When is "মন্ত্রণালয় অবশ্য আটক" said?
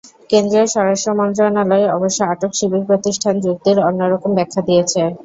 1.19-2.51